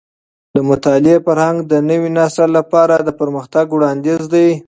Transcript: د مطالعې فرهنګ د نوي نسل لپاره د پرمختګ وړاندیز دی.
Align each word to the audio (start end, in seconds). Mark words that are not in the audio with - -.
د 0.55 0.57
مطالعې 0.69 1.17
فرهنګ 1.25 1.57
د 1.71 1.73
نوي 1.89 2.09
نسل 2.17 2.49
لپاره 2.57 2.95
د 3.01 3.09
پرمختګ 3.19 3.65
وړاندیز 3.71 4.21
دی. 4.33 4.49